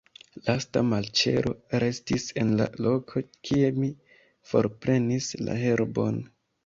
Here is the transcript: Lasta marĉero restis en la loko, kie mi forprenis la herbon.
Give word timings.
Lasta 0.45 0.81
marĉero 0.93 1.51
restis 1.83 2.25
en 2.43 2.53
la 2.61 2.67
loko, 2.85 3.23
kie 3.49 3.71
mi 3.83 3.91
forprenis 4.53 5.29
la 5.47 5.63
herbon. 5.67 6.19